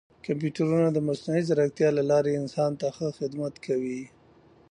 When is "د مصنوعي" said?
0.91-1.43